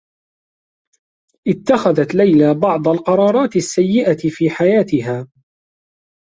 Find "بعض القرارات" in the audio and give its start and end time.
2.53-3.55